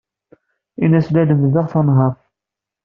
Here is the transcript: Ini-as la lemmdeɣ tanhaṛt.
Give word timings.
Ini-as 0.83 1.07
la 1.11 1.23
lemmdeɣ 1.29 1.65
tanhaṛt. 1.73 2.19